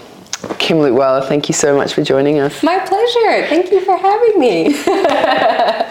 Kim 0.58 0.78
Leutwyler, 0.78 1.26
thank 1.26 1.48
you 1.48 1.54
so 1.54 1.76
much 1.76 1.94
for 1.94 2.02
joining 2.02 2.38
us. 2.38 2.62
My 2.62 2.78
pleasure. 2.78 3.46
Thank 3.48 3.70
you 3.70 3.80
for 3.84 3.96
having 3.96 4.38
me. 4.38 4.74